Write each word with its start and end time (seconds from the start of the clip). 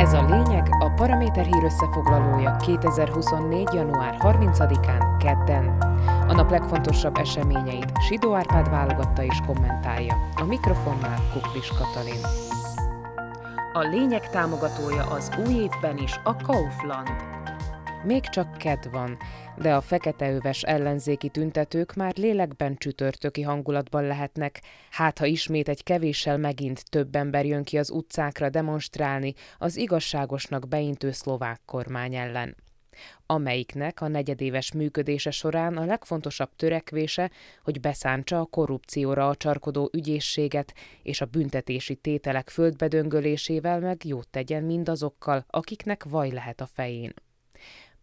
Ez 0.00 0.12
a 0.12 0.24
lényeg 0.24 0.68
a 0.78 0.90
Paraméter 0.90 1.44
hír 1.44 1.64
összefoglalója 1.64 2.56
2024. 2.56 3.68
január 3.72 4.16
30-án 4.20 5.16
kedden. 5.18 5.76
A 6.28 6.32
nap 6.32 6.50
legfontosabb 6.50 7.16
eseményeit 7.16 7.92
Sidó 8.06 8.34
Árpád 8.34 8.70
válogatta 8.70 9.22
és 9.22 9.38
kommentálja. 9.46 10.16
A 10.34 10.44
mikrofonnál 10.44 11.18
Kuklis 11.32 11.68
Katalin. 11.68 12.20
A 13.72 13.80
lényeg 13.80 14.30
támogatója 14.30 15.04
az 15.04 15.30
új 15.46 15.54
évben 15.54 15.98
is 15.98 16.20
a 16.24 16.36
Kaufland. 16.36 17.08
Még 18.04 18.24
csak 18.24 18.58
ked 18.58 18.90
van, 18.90 19.16
de 19.56 19.74
a 19.74 19.80
feketeöves 19.80 20.62
ellenzéki 20.62 21.28
tüntetők 21.28 21.94
már 21.94 22.16
lélekben 22.16 22.76
csütörtöki 22.76 23.42
hangulatban 23.42 24.04
lehetnek, 24.04 24.62
hát 24.90 25.18
ha 25.18 25.24
ismét 25.24 25.68
egy 25.68 25.82
kevéssel 25.82 26.38
megint 26.38 26.90
több 26.90 27.14
ember 27.14 27.46
jön 27.46 27.64
ki 27.64 27.78
az 27.78 27.90
utcákra 27.90 28.48
demonstrálni 28.48 29.34
az 29.58 29.76
igazságosnak 29.76 30.68
beintő 30.68 31.10
szlovák 31.10 31.60
kormány 31.64 32.14
ellen 32.14 32.56
amelyiknek 33.26 34.00
a 34.00 34.08
negyedéves 34.08 34.72
működése 34.72 35.30
során 35.30 35.76
a 35.76 35.84
legfontosabb 35.84 36.50
törekvése, 36.56 37.30
hogy 37.62 37.80
beszántsa 37.80 38.40
a 38.40 38.44
korrupcióra 38.44 39.34
csarkodó 39.36 39.90
ügyészséget 39.92 40.74
és 41.02 41.20
a 41.20 41.26
büntetési 41.26 41.94
tételek 41.94 42.48
földbedöngölésével 42.48 43.80
meg 43.80 44.04
jót 44.04 44.28
tegyen 44.28 44.62
mindazokkal, 44.62 45.44
akiknek 45.48 46.04
vaj 46.04 46.30
lehet 46.30 46.60
a 46.60 46.66
fején. 46.66 47.12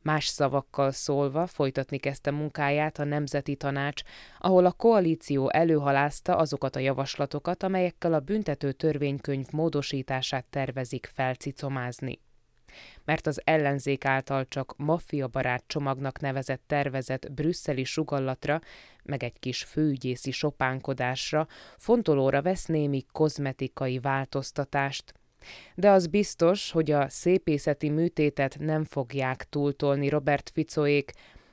Más 0.08 0.26
szavakkal 0.28 0.92
szólva 0.92 1.48
folytatni 1.48 1.98
kezdte 1.98 2.32
munkáját 2.32 3.00
a 3.00 3.04
Nemzeti 3.04 3.56
Tanács, 3.56 4.02
ahol 4.40 4.66
a 4.66 4.72
koalíció 4.72 5.50
előhalázta 5.50 6.36
azokat 6.36 6.76
a 6.76 6.80
javaslatokat, 6.80 7.64
amelyekkel 7.64 8.14
a 8.14 8.20
büntető 8.20 8.72
törvénykönyv 8.72 9.46
módosítását 9.52 10.46
tervezik 10.46 11.12
felcicomázni. 11.14 12.20
Mert 13.06 13.28
az 13.28 13.42
ellenzék 13.44 14.06
által 14.06 14.46
csak 14.46 14.74
maffiabarát 14.78 15.64
csomagnak 15.68 16.20
nevezett 16.20 16.64
tervezett 16.68 17.32
brüsszeli 17.32 17.84
sugallatra, 17.84 18.62
meg 19.04 19.24
egy 19.24 19.40
kis 19.40 19.64
főügyészi 19.64 20.32
sopánkodásra 20.32 21.48
fontolóra 21.78 22.42
vesz 22.42 22.66
némi 22.66 23.06
kozmetikai 23.12 24.00
változtatást, 24.00 25.14
de 25.76 25.90
az 25.90 26.08
biztos, 26.08 26.72
hogy 26.72 26.92
a 26.92 27.10
szépészeti 27.10 27.90
műtétet 27.90 28.58
nem 28.60 28.84
fogják 28.84 29.46
túltolni 29.50 30.10
Robert 30.10 30.50
Ficoék, 30.54 31.12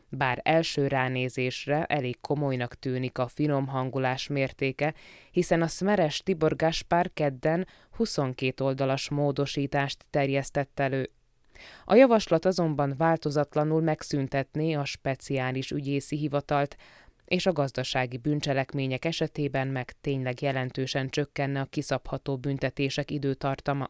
bár 0.09 0.41
első 0.43 0.87
ránézésre 0.87 1.85
elég 1.85 2.21
komolynak 2.21 2.75
tűnik 2.75 3.19
a 3.19 3.29
finom 3.29 3.67
hangulás 3.67 4.27
mértéke, 4.27 4.95
hiszen 5.31 5.63
a 5.63 5.67
szmeres 5.67 6.19
Tibor 6.19 6.57
Gaspár 6.57 7.11
kedden 7.15 7.67
22 7.91 8.65
oldalas 8.65 9.09
módosítást 9.09 10.05
terjesztett 10.11 10.81
elő. 10.81 11.11
A 11.85 11.95
javaslat 11.95 12.45
azonban 12.45 12.95
változatlanul 12.97 13.81
megszüntetné 13.81 14.73
a 14.73 14.85
speciális 14.85 15.71
ügyészi 15.71 16.17
hivatalt, 16.17 16.77
és 17.25 17.47
a 17.47 17.53
gazdasági 17.53 18.17
bűncselekmények 18.17 19.05
esetében 19.05 19.69
meg 19.69 19.93
tényleg 20.01 20.43
jelentősen 20.43 21.09
csökkenne 21.09 21.61
a 21.61 21.65
kiszabható 21.65 22.37
büntetések 22.37 23.11
időtartama. 23.11 23.89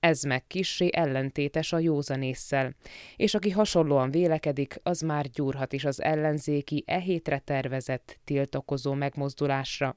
Ez 0.00 0.22
meg 0.22 0.46
kissé 0.46 0.88
ellentétes 0.92 1.72
a 1.72 1.78
józanésszel, 1.78 2.74
és 3.16 3.34
aki 3.34 3.50
hasonlóan 3.50 4.10
vélekedik, 4.10 4.80
az 4.82 5.00
már 5.00 5.26
gyúrhat 5.30 5.72
is 5.72 5.84
az 5.84 6.02
ellenzéki 6.02 6.84
e 6.86 6.98
hétre 6.98 7.38
tervezett 7.38 8.18
tiltakozó 8.24 8.92
megmozdulásra, 8.92 9.96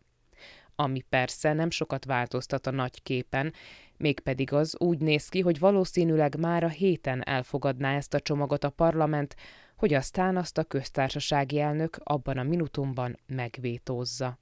ami 0.81 1.01
persze 1.09 1.53
nem 1.53 1.69
sokat 1.69 2.05
változtat 2.05 2.67
a 2.67 2.71
nagy 2.71 3.03
képen, 3.03 3.53
mégpedig 3.97 4.53
az 4.53 4.75
úgy 4.79 4.99
néz 4.99 5.27
ki, 5.27 5.39
hogy 5.39 5.59
valószínűleg 5.59 6.39
már 6.39 6.63
a 6.63 6.67
héten 6.67 7.27
elfogadná 7.27 7.95
ezt 7.95 8.13
a 8.13 8.19
csomagot 8.19 8.63
a 8.63 8.69
parlament, 8.69 9.35
hogy 9.77 9.93
aztán 9.93 10.37
azt 10.37 10.57
a 10.57 10.63
köztársasági 10.63 11.59
elnök 11.59 11.97
abban 12.03 12.37
a 12.37 12.43
minutumban 12.43 13.19
megvétózza. 13.27 14.37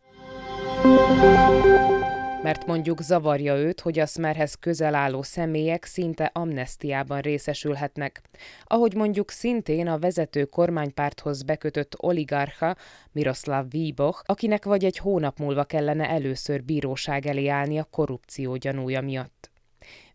Mert 2.43 2.65
mondjuk 2.65 3.01
zavarja 3.01 3.55
őt, 3.55 3.79
hogy 3.79 3.99
a 3.99 4.05
Smerhez 4.05 4.55
közel 4.55 4.95
álló 4.95 5.21
személyek 5.21 5.85
szinte 5.85 6.31
amnestiában 6.33 7.21
részesülhetnek. 7.21 8.21
Ahogy 8.63 8.95
mondjuk 8.95 9.31
szintén 9.31 9.87
a 9.87 9.97
vezető 9.97 10.45
kormánypárthoz 10.45 11.43
bekötött 11.43 11.95
oligarcha 11.97 12.75
Miroslav 13.11 13.69
Víboch, 13.69 14.23
akinek 14.25 14.65
vagy 14.65 14.85
egy 14.85 14.97
hónap 14.97 15.39
múlva 15.39 15.63
kellene 15.63 16.09
először 16.09 16.63
bíróság 16.63 17.25
elé 17.25 17.47
állni 17.47 17.79
a 17.79 17.87
korrupció 17.91 18.55
gyanúja 18.55 19.01
miatt. 19.01 19.51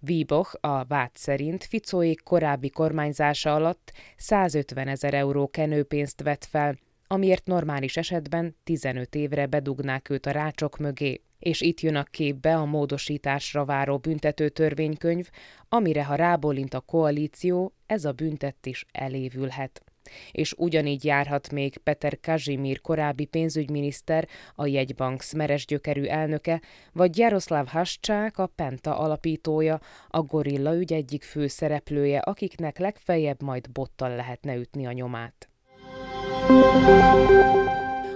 Víboch 0.01 0.57
a 0.61 0.85
vád 0.85 1.11
szerint 1.15 1.65
Ficóék 1.65 2.23
korábbi 2.23 2.71
kormányzása 2.71 3.55
alatt 3.55 3.93
150 4.17 4.89
ezer 4.89 5.15
euró 5.15 5.49
kenőpénzt 5.49 6.23
vett 6.23 6.45
fel, 6.45 6.79
amiért 7.07 7.47
normális 7.47 7.97
esetben 7.97 8.57
15 8.65 9.15
évre 9.15 9.47
bedugnák 9.47 10.09
őt 10.09 10.27
a 10.27 10.31
rácsok 10.31 10.79
mögé. 10.79 11.21
És 11.45 11.61
itt 11.61 11.81
jön 11.81 11.97
a 11.97 12.03
képbe 12.03 12.57
a 12.57 12.65
módosításra 12.65 13.65
váró 13.65 13.99
büntető 13.99 14.49
törvénykönyv, 14.49 15.29
amire 15.69 16.05
ha 16.05 16.15
rábólint 16.15 16.75
a 16.75 16.81
koalíció, 16.81 17.73
ez 17.87 18.05
a 18.05 18.13
büntet 18.13 18.67
is 18.67 18.85
elévülhet 18.93 19.83
és 20.31 20.55
ugyanígy 20.57 21.05
járhat 21.05 21.53
még 21.53 21.77
Peter 21.77 22.21
Kazimir 22.21 22.81
korábbi 22.81 23.25
pénzügyminiszter, 23.25 24.29
a 24.55 24.67
jegybank 24.67 25.23
szmeres 25.23 25.67
gyökerű 25.67 26.05
elnöke, 26.05 26.63
vagy 26.93 27.19
Jaroszláv 27.19 27.67
Hascsák, 27.67 28.39
a 28.39 28.47
Penta 28.47 28.99
alapítója, 28.99 29.81
a 30.09 30.23
gorilla 30.23 30.75
ügy 30.75 30.93
egyik 30.93 31.23
fő 31.23 31.47
szereplője, 31.47 32.19
akiknek 32.19 32.79
legfeljebb 32.79 33.43
majd 33.43 33.71
bottal 33.71 34.17
lehetne 34.17 34.55
ütni 34.55 34.87
a 34.87 34.93
nyomát. 34.93 35.49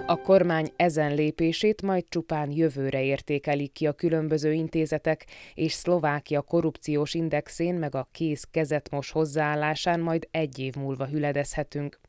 A 0.09 0.21
kormány 0.21 0.71
ezen 0.75 1.15
lépését 1.15 1.81
majd 1.81 2.05
csupán 2.09 2.51
jövőre 2.51 3.03
értékelik 3.03 3.71
ki 3.71 3.87
a 3.87 3.93
különböző 3.93 4.53
intézetek, 4.53 5.25
és 5.53 5.71
Szlovákia 5.71 6.41
korrupciós 6.41 7.13
indexén 7.13 7.75
meg 7.75 7.95
a 7.95 8.07
kész 8.11 8.47
kezetmos 8.51 9.11
hozzáállásán 9.11 9.99
majd 9.99 10.27
egy 10.31 10.59
év 10.59 10.75
múlva 10.75 11.05
hüledezhetünk. 11.05 11.99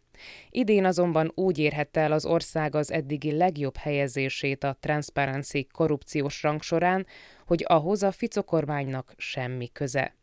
Idén 0.51 0.85
azonban 0.85 1.33
úgy 1.35 1.59
érhette 1.59 2.01
el 2.01 2.13
az 2.13 2.27
ország 2.27 2.75
az 2.75 2.93
eddigi 2.93 3.37
legjobb 3.37 3.77
helyezését 3.77 4.65
a 4.65 4.77
Transparency 4.81 5.67
korrupciós 5.73 6.43
rangsorán, 6.43 7.07
hogy 7.47 7.65
ahhoz 7.69 8.03
a 8.03 8.13
Fico 8.13 8.43
kormánynak 8.43 9.15
semmi 9.17 9.69
köze. 9.73 10.20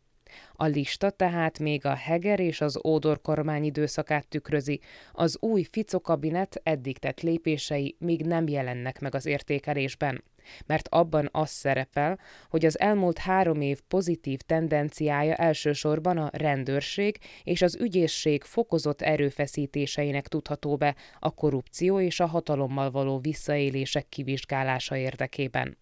A 0.53 0.65
lista 0.65 1.09
tehát 1.09 1.59
még 1.59 1.85
a 1.85 1.93
Heger 1.93 2.39
és 2.39 2.61
az 2.61 2.79
Ódor 2.85 3.21
kormány 3.21 3.63
időszakát 3.63 4.27
tükrözi, 4.27 4.79
az 5.11 5.37
új 5.39 5.63
Fico 5.63 6.01
kabinet 6.01 6.61
eddig 6.63 6.97
tett 6.97 7.21
lépései 7.21 7.95
még 7.99 8.25
nem 8.25 8.47
jelennek 8.47 8.99
meg 8.99 9.15
az 9.15 9.25
értékelésben, 9.25 10.23
mert 10.65 10.87
abban 10.87 11.29
az 11.31 11.49
szerepel, 11.49 12.19
hogy 12.49 12.65
az 12.65 12.79
elmúlt 12.79 13.17
három 13.17 13.61
év 13.61 13.81
pozitív 13.87 14.39
tendenciája 14.39 15.35
elsősorban 15.35 16.17
a 16.17 16.29
rendőrség 16.33 17.17
és 17.43 17.61
az 17.61 17.75
ügyészség 17.75 18.43
fokozott 18.43 19.01
erőfeszítéseinek 19.01 20.27
tudható 20.27 20.75
be 20.75 20.95
a 21.19 21.33
korrupció 21.33 21.99
és 21.99 22.19
a 22.19 22.25
hatalommal 22.25 22.91
való 22.91 23.19
visszaélések 23.19 24.09
kivizsgálása 24.09 24.97
érdekében. 24.97 25.77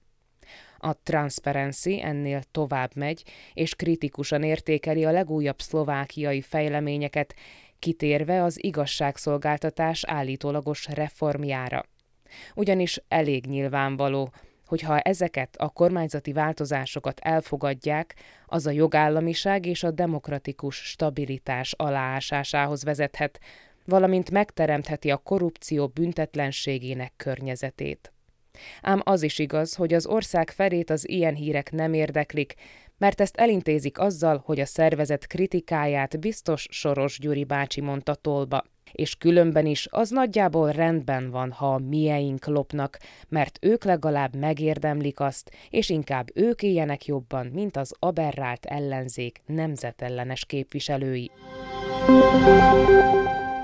A 0.77 0.93
Transparency 1.03 2.01
ennél 2.01 2.41
tovább 2.51 2.95
megy, 2.95 3.23
és 3.53 3.75
kritikusan 3.75 4.43
értékeli 4.43 5.05
a 5.05 5.11
legújabb 5.11 5.59
szlovákiai 5.59 6.41
fejleményeket, 6.41 7.35
kitérve 7.79 8.43
az 8.43 8.63
igazságszolgáltatás 8.63 10.03
állítólagos 10.05 10.87
reformjára. 10.87 11.85
Ugyanis 12.55 13.01
elég 13.07 13.45
nyilvánvaló, 13.45 14.31
hogy 14.65 14.81
ha 14.81 14.99
ezeket 14.99 15.55
a 15.55 15.69
kormányzati 15.69 16.33
változásokat 16.33 17.19
elfogadják, 17.19 18.15
az 18.45 18.65
a 18.65 18.71
jogállamiság 18.71 19.65
és 19.65 19.83
a 19.83 19.91
demokratikus 19.91 20.75
stabilitás 20.75 21.73
aláásásához 21.77 22.83
vezethet, 22.83 23.39
valamint 23.85 24.31
megteremtheti 24.31 25.11
a 25.11 25.17
korrupció 25.17 25.87
büntetlenségének 25.87 27.13
környezetét. 27.17 28.14
Ám 28.81 29.01
az 29.03 29.23
is 29.23 29.39
igaz, 29.39 29.75
hogy 29.75 29.93
az 29.93 30.07
ország 30.07 30.51
felét 30.51 30.89
az 30.89 31.09
ilyen 31.09 31.35
hírek 31.35 31.71
nem 31.71 31.93
érdeklik, 31.93 32.55
mert 32.97 33.21
ezt 33.21 33.37
elintézik 33.37 33.99
azzal, 33.99 34.41
hogy 34.45 34.59
a 34.59 34.65
szervezet 34.65 35.27
kritikáját 35.27 36.19
biztos 36.19 36.65
Soros 36.69 37.19
Gyuri 37.19 37.43
bácsi 37.43 37.81
mondta 37.81 38.15
tolba. 38.15 38.63
És 38.91 39.15
különben 39.15 39.65
is 39.65 39.87
az 39.91 40.09
nagyjából 40.09 40.71
rendben 40.71 41.31
van, 41.31 41.51
ha 41.51 41.73
a 41.73 41.79
mieink 41.79 42.45
lopnak, 42.45 42.99
mert 43.29 43.57
ők 43.61 43.83
legalább 43.83 44.35
megérdemlik 44.35 45.19
azt, 45.19 45.51
és 45.69 45.89
inkább 45.89 46.27
ők 46.33 46.63
éljenek 46.63 47.05
jobban, 47.05 47.45
mint 47.45 47.77
az 47.77 47.93
aberrált 47.99 48.65
ellenzék 48.65 49.41
nemzetellenes 49.45 50.45
képviselői. 50.45 51.31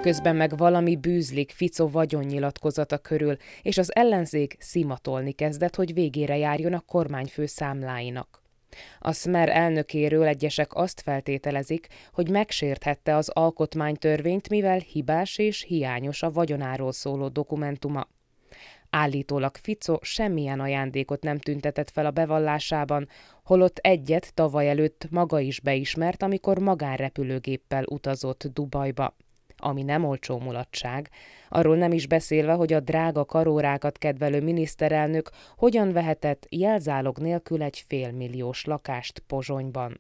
Közben 0.02 0.36
meg 0.36 0.58
valami 0.58 0.96
bűzlik 0.96 1.52
Fico 1.52 1.90
vagyonnyilatkozata 1.90 2.98
körül, 2.98 3.38
és 3.62 3.78
az 3.78 3.96
ellenzék 3.96 4.56
szimatolni 4.60 5.32
kezdett, 5.32 5.76
hogy 5.76 5.94
végére 5.94 6.38
járjon 6.38 6.74
a 6.74 6.80
kormányfő 6.80 7.46
számláinak. 7.46 8.44
A 9.00 9.14
Smer 9.14 9.50
elnökéről 9.50 10.26
egyesek 10.26 10.74
azt 10.74 11.02
feltételezik, 11.02 11.88
hogy 12.14 12.30
megsérthette 12.30 13.16
az 13.16 13.30
alkotmánytörvényt, 13.30 14.50
mivel 14.50 14.78
hibás 14.78 15.38
és 15.38 15.64
hiányos 15.64 16.24
a 16.24 16.32
vagyonáról 16.32 16.92
szóló 16.92 17.28
dokumentuma. 17.28 18.08
Állítólag 18.90 19.56
Fico 19.58 19.98
semmilyen 20.02 20.60
ajándékot 20.60 21.24
nem 21.24 21.40
tüntetett 21.40 21.90
fel 21.90 22.06
a 22.06 22.12
bevallásában, 22.12 23.08
holott 23.44 23.78
egyet 23.78 24.34
tavaly 24.34 24.70
előtt 24.70 25.08
maga 25.10 25.40
is 25.40 25.60
beismert, 25.60 26.24
amikor 26.24 26.60
magánrepülőgéppel 26.60 27.84
utazott 27.88 28.44
Dubajba 28.54 29.16
ami 29.62 29.84
nem 29.84 30.06
olcsó 30.06 30.40
mulatság, 30.40 31.10
arról 31.50 31.76
nem 31.76 31.92
is 31.92 32.08
beszélve, 32.08 32.54
hogy 32.54 32.74
a 32.74 32.80
drága 32.80 33.26
karórákat 33.26 33.98
kedvelő 33.98 34.42
miniszterelnök 34.42 35.30
hogyan 35.58 35.92
vehetett 35.92 36.46
jelzálog 36.50 37.18
nélkül 37.18 37.64
egy 37.64 37.84
félmilliós 37.88 38.66
lakást 38.66 39.24
Pozsonyban. 39.28 40.00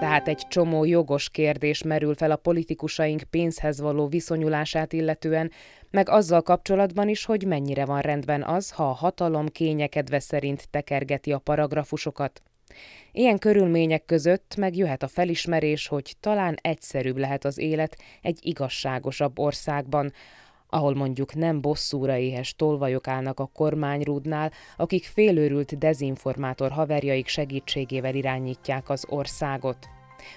Tehát 0.00 0.28
egy 0.28 0.42
csomó 0.48 0.84
jogos 0.84 1.30
kérdés 1.30 1.82
merül 1.82 2.14
fel 2.14 2.30
a 2.30 2.36
politikusaink 2.36 3.22
pénzhez 3.22 3.80
való 3.80 4.06
viszonyulását 4.06 4.92
illetően, 4.92 5.50
meg 5.90 6.08
azzal 6.08 6.42
kapcsolatban 6.42 7.08
is, 7.08 7.24
hogy 7.24 7.46
mennyire 7.46 7.84
van 7.84 8.00
rendben 8.00 8.42
az, 8.42 8.70
ha 8.70 8.88
a 8.88 8.92
hatalom 8.92 9.48
kényekedve 9.48 10.18
szerint 10.18 10.70
tekergeti 10.70 11.32
a 11.32 11.38
paragrafusokat. 11.38 12.42
Ilyen 13.12 13.38
körülmények 13.38 14.04
között 14.04 14.54
megjöhet 14.56 15.02
a 15.02 15.08
felismerés, 15.08 15.86
hogy 15.86 16.14
talán 16.20 16.56
egyszerűbb 16.62 17.16
lehet 17.16 17.44
az 17.44 17.58
élet 17.58 17.96
egy 18.22 18.38
igazságosabb 18.42 19.38
országban, 19.38 20.12
ahol 20.68 20.94
mondjuk 20.94 21.34
nem 21.34 21.60
bosszúra 21.60 22.16
éhes 22.16 22.54
tolvajok 22.56 23.08
állnak 23.08 23.40
a 23.40 23.50
kormányrúdnál, 23.52 24.52
akik 24.76 25.04
félőrült 25.04 25.78
dezinformátor 25.78 26.70
haverjaik 26.70 27.26
segítségével 27.26 28.14
irányítják 28.14 28.88
az 28.88 29.04
országot. 29.08 29.88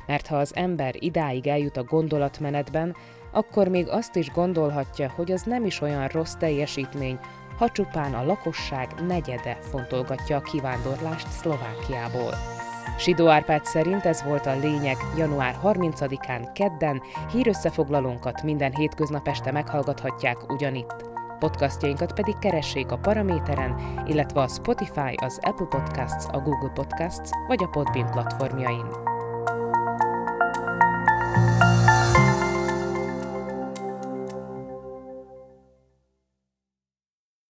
Mert 0.07 0.27
ha 0.27 0.37
az 0.37 0.55
ember 0.55 0.95
idáig 0.99 1.47
eljut 1.47 1.77
a 1.77 1.83
gondolatmenetben, 1.83 2.95
akkor 3.31 3.67
még 3.67 3.87
azt 3.87 4.15
is 4.15 4.29
gondolhatja, 4.29 5.09
hogy 5.09 5.31
az 5.31 5.43
nem 5.43 5.65
is 5.65 5.81
olyan 5.81 6.07
rossz 6.07 6.33
teljesítmény, 6.33 7.19
ha 7.57 7.69
csupán 7.69 8.13
a 8.13 8.25
lakosság 8.25 8.93
negyede 9.07 9.57
fontolgatja 9.61 10.37
a 10.37 10.41
kivándorlást 10.41 11.27
Szlovákiából. 11.31 12.33
Sidó 12.97 13.27
Árpád 13.27 13.65
szerint 13.65 14.05
ez 14.05 14.23
volt 14.23 14.45
a 14.45 14.57
lényeg 14.59 14.97
január 15.17 15.59
30-án 15.63 16.49
kedden, 16.53 17.01
hírösszefoglalónkat 17.31 18.43
minden 18.43 18.75
hétköznap 18.75 19.27
este 19.27 19.51
meghallgathatják 19.51 20.51
ugyanitt. 20.51 21.05
Podcastjainkat 21.39 22.13
pedig 22.13 22.37
keressék 22.39 22.91
a 22.91 22.97
Paraméteren, 22.97 24.03
illetve 24.07 24.41
a 24.41 24.47
Spotify, 24.47 25.13
az 25.15 25.39
Apple 25.41 25.65
Podcasts, 25.65 26.25
a 26.31 26.39
Google 26.39 26.71
Podcasts 26.73 27.29
vagy 27.47 27.63
a 27.63 27.67
Podbean 27.67 28.11
platformjain. 28.11 29.16